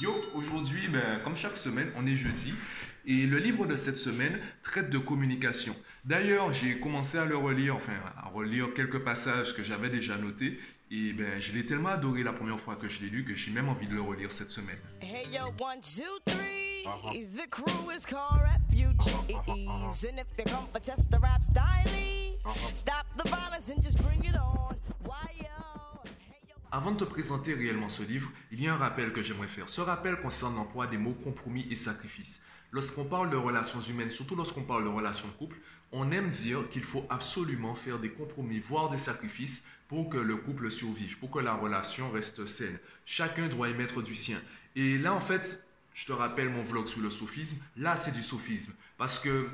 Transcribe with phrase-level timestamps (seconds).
[0.00, 2.54] Yo, aujourd'hui, ben, comme chaque semaine, on est jeudi
[3.04, 5.74] et le livre de cette semaine traite de communication.
[6.04, 10.60] D'ailleurs, j'ai commencé à le relire, enfin à relire quelques passages que j'avais déjà notés
[10.92, 13.50] et ben, je l'ai tellement adoré la première fois que je l'ai lu que j'ai
[13.50, 14.78] même envie de le relire cette semaine.
[15.00, 16.84] Hey yo, one, two, three.
[17.34, 20.04] The crew is called refugees.
[20.04, 21.84] And if you come for test the rap style,
[22.72, 24.57] stop the violence and just bring it on.
[26.70, 29.70] Avant de te présenter réellement ce livre, il y a un rappel que j'aimerais faire.
[29.70, 32.42] Ce rappel concerne l'emploi des mots compromis et sacrifice.
[32.72, 35.56] Lorsqu'on parle de relations humaines, surtout lorsqu'on parle de relations de couple,
[35.92, 40.36] on aime dire qu'il faut absolument faire des compromis, voire des sacrifices pour que le
[40.36, 42.78] couple survive, pour que la relation reste saine.
[43.06, 44.38] Chacun doit y mettre du sien.
[44.76, 47.56] Et là, en fait, je te rappelle mon vlog sur le sophisme.
[47.78, 48.74] Là, c'est du sophisme.
[48.98, 49.48] Parce que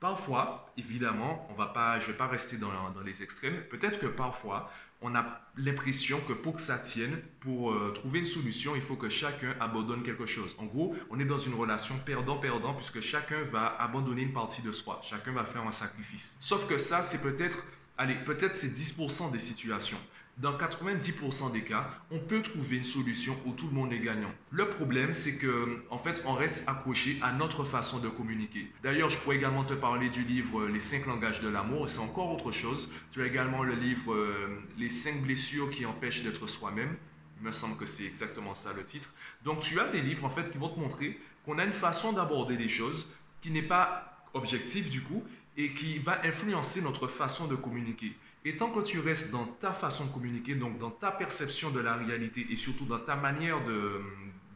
[0.00, 2.72] Parfois, évidemment, on va pas, je ne vais pas rester dans
[3.04, 3.62] les extrêmes.
[3.68, 4.72] Peut-être que parfois,
[5.02, 8.96] on a l'impression que pour que ça tienne, pour euh, trouver une solution, il faut
[8.96, 10.54] que chacun abandonne quelque chose.
[10.58, 14.72] En gros, on est dans une relation perdant-perdant puisque chacun va abandonner une partie de
[14.72, 15.00] soi.
[15.02, 16.36] Chacun va faire un sacrifice.
[16.40, 17.64] Sauf que ça, c'est peut-être,
[17.96, 19.98] allez, peut-être c'est 10% des situations.
[20.40, 24.30] Dans 90% des cas, on peut trouver une solution où tout le monde est gagnant.
[24.50, 28.72] Le problème, c'est que, en fait, on reste accroché à notre façon de communiquer.
[28.82, 32.32] D'ailleurs, je pourrais également te parler du livre Les 5 langages de l'amour, c'est encore
[32.32, 32.90] autre chose.
[33.10, 36.96] Tu as également le livre euh, Les 5 blessures qui empêchent d'être soi-même.
[37.38, 39.10] Il me semble que c'est exactement ça le titre.
[39.44, 42.14] Donc, tu as des livres, en fait, qui vont te montrer qu'on a une façon
[42.14, 43.06] d'aborder les choses
[43.42, 45.22] qui n'est pas objective, du coup,
[45.58, 48.14] et qui va influencer notre façon de communiquer.
[48.44, 51.80] Et tant que tu restes dans ta façon de communiquer, donc dans ta perception de
[51.80, 54.00] la réalité et surtout dans ta manière de,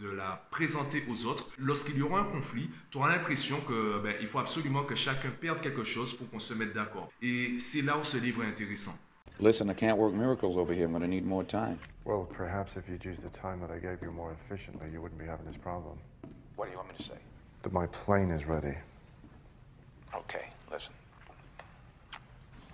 [0.00, 4.14] de la présenter aux autres, lorsqu'il y aura un conflit, tu auras l'impression que ben,
[4.20, 7.10] il faut absolument que chacun perde quelque chose pour qu'on se mette d'accord.
[7.20, 8.98] Et c'est là où ce livre est intéressant.
[9.40, 10.84] Listen, I can't work miracles over here.
[10.84, 11.78] I'm going to need more time.
[12.04, 15.18] Well, perhaps if you'd use the time that I gave you more efficiently, you wouldn't
[15.18, 15.98] be having this problem.
[16.56, 17.18] What do you want me to say?
[17.62, 18.76] That my plane is ready.
[20.14, 20.43] Okay.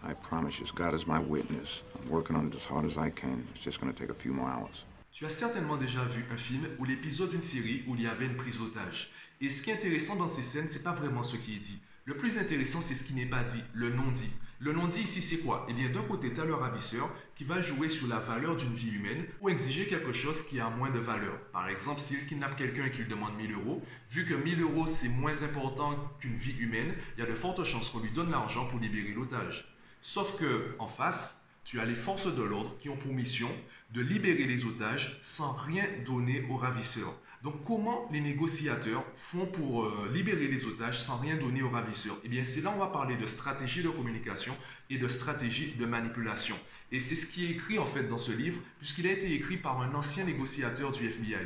[0.03, 1.83] I promise you, God is my witness.
[1.94, 3.44] I'm working on it as hard as I can.
[3.55, 4.84] It's just going to take a few more hours.
[5.12, 8.27] Tu as certainement déjà vu un film ou l'épisode d'une série où il y avait
[8.27, 9.11] une prise d'otage.
[9.41, 11.83] Et ce qui est intéressant dans ces scènes, c'est pas vraiment ce qui est dit.
[12.06, 14.31] Le plus intéressant, c'est ce qui n'est pas dit, le non-dit.
[14.59, 15.66] Le non-dit ici, c'est quoi?
[15.69, 18.75] Eh bien, d'un côté, tu as le ravisseur qui va jouer sur la valeur d'une
[18.75, 21.38] vie humaine ou exiger quelque chose qui a moins de valeur.
[21.53, 25.09] Par exemple, s'il kidnappe quelqu'un et qu'il demande 1000 euros, vu que 1000 euros, c'est
[25.09, 28.67] moins important qu'une vie humaine, il y a de fortes chances qu'on lui donne l'argent
[28.67, 29.67] pour libérer l'otage.
[30.03, 33.50] Sauf que, en face, tu as les forces de l'ordre qui ont pour mission
[33.93, 37.15] de libérer les otages sans rien donner aux ravisseurs.
[37.42, 42.18] Donc comment les négociateurs font pour euh, libérer les otages sans rien donner aux ravisseurs?
[42.22, 44.54] Eh bien c'est là on va parler de stratégie de communication
[44.90, 46.56] et de stratégie de manipulation.
[46.92, 49.56] Et c'est ce qui est écrit en fait dans ce livre puisqu'il a été écrit
[49.56, 51.36] par un ancien négociateur du FBI.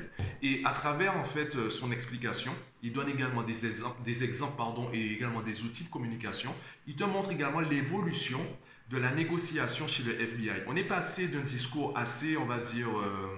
[0.43, 4.57] Et à travers en fait euh, son explication, il donne également des exemples, des exemples
[4.57, 6.53] pardon, et également des outils de communication.
[6.89, 8.41] Il te montre également l'évolution
[8.91, 10.65] de la négociation chez le FBI.
[10.67, 13.29] On est passé d'un discours assez, on va dire, euh,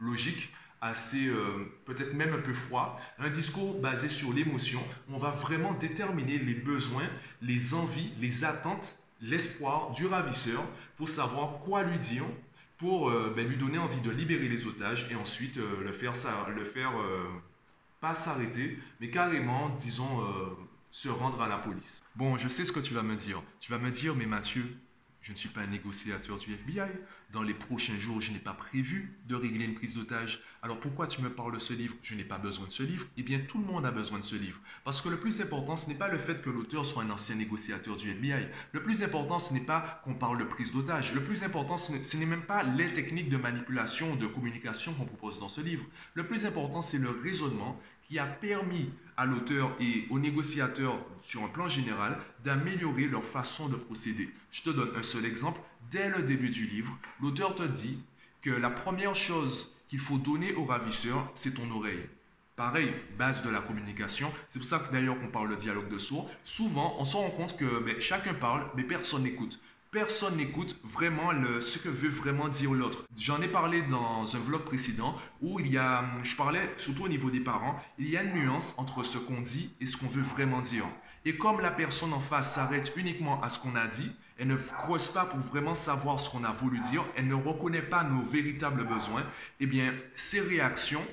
[0.00, 0.50] logique,
[0.80, 4.80] assez euh, peut-être même un peu froid, un discours basé sur l'émotion.
[5.10, 7.08] On va vraiment déterminer les besoins,
[7.42, 10.62] les envies, les attentes, l'espoir du ravisseur
[10.96, 12.24] pour savoir quoi lui dire,
[12.76, 16.12] pour euh, ben, lui donner envie de libérer les otages et ensuite euh, le faire,
[16.54, 16.92] le faire
[18.00, 20.22] pas s'arrêter, mais carrément, disons,
[20.92, 22.00] se rendre à la police.
[22.14, 23.42] Bon, je sais ce que tu vas me dire.
[23.58, 24.64] Tu vas me dire, mais Mathieu,
[25.28, 26.88] je ne suis pas un négociateur du FBI.
[27.32, 30.42] Dans les prochains jours, je n'ai pas prévu de régler une prise d'otage.
[30.62, 31.94] Alors pourquoi tu me parles de ce livre?
[32.02, 33.06] Je n'ai pas besoin de ce livre.
[33.18, 34.58] Eh bien, tout le monde a besoin de ce livre.
[34.84, 37.34] Parce que le plus important, ce n'est pas le fait que l'auteur soit un ancien
[37.34, 38.48] négociateur du FBI.
[38.72, 41.12] Le plus important, ce n'est pas qu'on parle de prise d'otage.
[41.12, 45.40] Le plus important, ce n'est- même pas les techniques de manipulation de communication qu'on propose
[45.40, 45.84] dans ce livre.
[46.14, 47.78] Le plus important, c'est le raisonnement
[48.08, 48.88] qui a permis
[49.18, 54.30] à l'auteur et aux négociateurs, sur un plan général, d'améliorer leur façon de procéder.
[54.52, 55.60] Je te donne un seul exemple.
[55.90, 57.98] Dès le début du livre, l'auteur te dit
[58.40, 62.06] que la première chose qu'il faut donner au ravisseur, c'est ton oreille.
[62.54, 64.32] Pareil, base de la communication.
[64.46, 66.30] C'est pour ça que d'ailleurs qu'on parle de dialogue de sourds.
[66.44, 69.60] Souvent, on se rend compte que chacun parle, mais personne n'écoute.
[69.90, 71.30] Personne n'écoute vraiment
[71.60, 73.06] ce que veut vraiment dire l'autre.
[73.16, 77.08] J'en ai parlé dans un vlog précédent où il y a, je parlais surtout au
[77.08, 80.08] niveau des parents, il y a une nuance entre ce qu'on dit et ce qu'on
[80.08, 80.84] veut vraiment dire.
[81.24, 84.56] Et comme la personne en face s'arrête uniquement à ce qu'on a dit, elle ne
[84.56, 88.22] creuse pas pour vraiment savoir ce qu'on a voulu dire, elle ne reconnaît pas nos
[88.22, 89.24] véritables besoins,
[89.58, 91.04] eh bien, ces réactions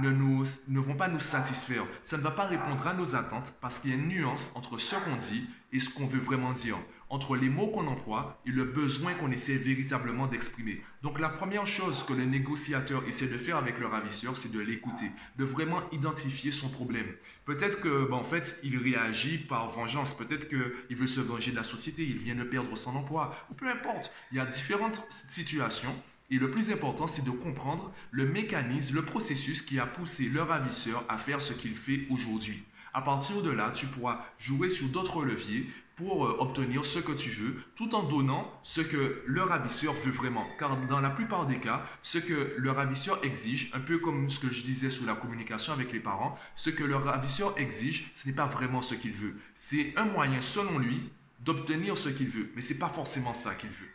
[0.00, 1.84] ne, ne vont pas nous satisfaire.
[2.02, 4.78] Ça ne va pas répondre à nos attentes parce qu'il y a une nuance entre
[4.78, 6.78] ce qu'on dit et ce qu'on veut vraiment dire.
[7.14, 10.82] Entre les mots qu'on emploie et le besoin qu'on essaie véritablement d'exprimer.
[11.04, 14.58] Donc la première chose que le négociateur essaie de faire avec le ravisseur, c'est de
[14.58, 17.06] l'écouter, de vraiment identifier son problème.
[17.44, 21.56] Peut-être que, ben, en fait, il réagit par vengeance, peut-être qu'il veut se venger de
[21.56, 24.10] la société, il vient de perdre son emploi, ou peu importe.
[24.32, 25.94] Il y a différentes situations
[26.30, 30.42] et le plus important, c'est de comprendre le mécanisme, le processus qui a poussé le
[30.42, 32.64] ravisseur à faire ce qu'il fait aujourd'hui.
[32.96, 37.12] À partir de là, tu pourras jouer sur d'autres leviers pour euh, obtenir ce que
[37.12, 40.46] tu veux, tout en donnant ce que le ravisseur veut vraiment.
[40.58, 44.40] Car dans la plupart des cas, ce que le ravisseur exige, un peu comme ce
[44.40, 48.28] que je disais sur la communication avec les parents, ce que le ravisseur exige, ce
[48.28, 49.36] n'est pas vraiment ce qu'il veut.
[49.54, 51.10] C'est un moyen, selon lui,
[51.40, 53.88] d'obtenir ce qu'il veut, mais ce n'est pas forcément ça qu'il veut.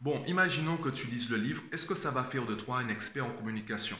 [0.00, 2.88] Bon, imaginons que tu lises le livre, est-ce que ça va faire de toi un
[2.88, 3.96] expert en communication?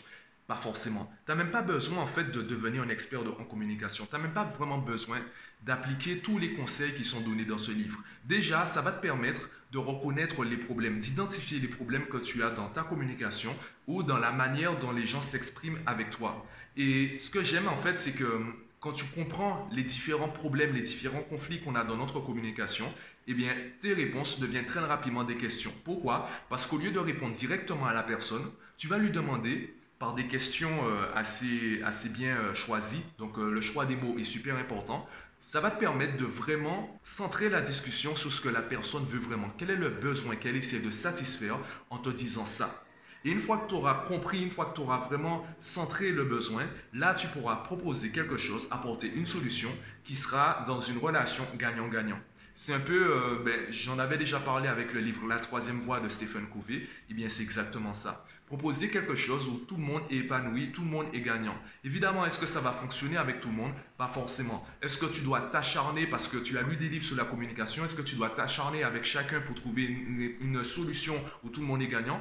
[0.49, 1.13] Pas forcément.
[1.27, 4.07] Tu n'as même pas besoin en fait de devenir un expert en communication.
[4.07, 5.19] Tu n'as même pas vraiment besoin
[5.63, 7.99] d'appliquer tous les conseils qui sont donnés dans ce livre.
[8.25, 12.49] Déjà, ça va te permettre de reconnaître les problèmes, d'identifier les problèmes que tu as
[12.49, 13.55] dans ta communication
[13.87, 16.47] ou dans la manière dont les gens s'expriment avec toi.
[16.79, 18.41] Et ce que j'aime en fait, c'est que
[18.81, 22.91] quand tu comprends les différents problèmes, les différents conflits qu'on a dans notre communication,
[23.27, 25.75] eh bien, tes réponses deviennent très rapidement des questions.
[25.85, 26.27] Pourquoi?
[26.49, 30.27] Parce qu'au lieu de répondre directement à la personne, tu vas lui demander par des
[30.27, 34.57] questions euh, assez, assez bien euh, choisies, donc euh, le choix des mots est super
[34.57, 35.09] important,
[35.41, 39.19] ça va te permettre de vraiment centrer la discussion sur ce que la personne veut
[39.19, 39.51] vraiment.
[39.57, 40.37] Quel est le besoin?
[40.37, 41.57] Qu'elle essaie de satisfaire
[41.91, 42.85] en te disant ça?
[43.25, 46.25] Et une fois que tu auras compris, une fois que tu auras vraiment centré le
[46.25, 49.71] besoin, là, tu pourras proposer quelque chose, apporter une solution
[50.05, 52.21] qui sera dans une relation gagnant-gagnant.
[52.61, 56.01] C'est un peu, euh, ben, j'en avais déjà parlé avec le livre La troisième voie
[56.01, 58.27] de Stephen Covey, eh bien c'est exactement ça.
[58.49, 61.55] Proposer quelque chose où tout le monde est épanoui, tout le monde est gagnant.
[61.85, 63.71] Évidemment, est-ce que ça va fonctionner avec tout le monde?
[63.97, 64.67] Pas forcément.
[64.83, 67.85] Est-ce que tu dois t'acharner parce que tu as lu des livres sur la communication?
[67.85, 71.15] Est-ce que tu dois t'acharner avec chacun pour trouver une solution
[71.45, 72.21] où tout le monde est gagnant?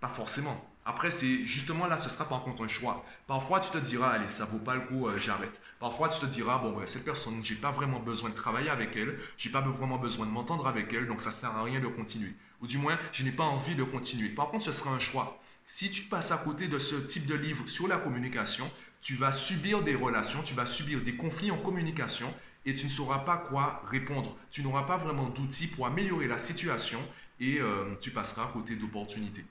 [0.00, 0.66] Pas forcément.
[0.88, 3.04] Après, c'est justement là, ce sera par contre un choix.
[3.26, 5.60] Parfois, tu te diras, allez, ça vaut pas le coup, euh, j'arrête.
[5.80, 8.94] Parfois, tu te diras, bon, ben, cette personne, j'ai pas vraiment besoin de travailler avec
[8.94, 11.88] elle, j'ai pas vraiment besoin de m'entendre avec elle, donc ça sert à rien de
[11.88, 12.32] continuer.
[12.62, 14.28] Ou du moins, je n'ai pas envie de continuer.
[14.28, 15.42] Par contre, ce sera un choix.
[15.64, 18.70] Si tu passes à côté de ce type de livre sur la communication,
[19.02, 22.32] tu vas subir des relations, tu vas subir des conflits en communication
[22.64, 24.36] et tu ne sauras pas quoi répondre.
[24.52, 27.00] Tu n'auras pas vraiment d'outils pour améliorer la situation
[27.40, 29.44] et euh, tu passeras à côté d'opportunités.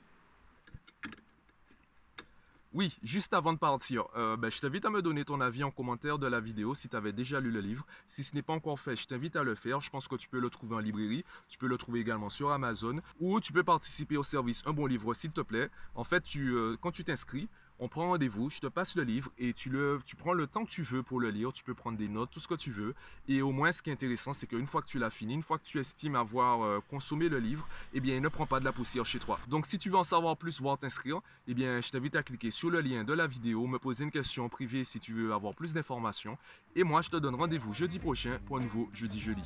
[2.76, 5.70] Oui, juste avant de partir, euh, ben, je t'invite à me donner ton avis en
[5.70, 7.86] commentaire de la vidéo si tu avais déjà lu le livre.
[8.06, 9.80] Si ce n'est pas encore fait, je t'invite à le faire.
[9.80, 11.24] Je pense que tu peux le trouver en librairie.
[11.48, 13.00] Tu peux le trouver également sur Amazon.
[13.18, 15.70] Ou tu peux participer au service Un bon livre s'il te plaît.
[15.94, 19.52] En fait, euh, quand tu t'inscris, on prend rendez-vous, je te passe le livre et
[19.52, 21.98] tu, le, tu prends le temps que tu veux pour le lire, tu peux prendre
[21.98, 22.94] des notes, tout ce que tu veux.
[23.28, 25.42] Et au moins, ce qui est intéressant, c'est qu'une fois que tu l'as fini, une
[25.42, 28.60] fois que tu estimes avoir euh, consommé le livre, eh bien, il ne prend pas
[28.60, 29.38] de la poussière chez toi.
[29.48, 32.50] Donc, si tu veux en savoir plus, voire t'inscrire, eh bien, je t'invite à cliquer
[32.50, 35.54] sur le lien de la vidéo, me poser une question privée si tu veux avoir
[35.54, 36.38] plus d'informations.
[36.74, 39.42] Et moi, je te donne rendez-vous jeudi prochain pour un nouveau Jeudi Jeudi.